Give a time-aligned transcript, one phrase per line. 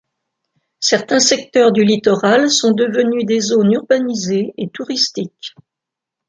[0.79, 5.53] Certains secteurs du littoral sont devenus des zones urbanisées et touristiques.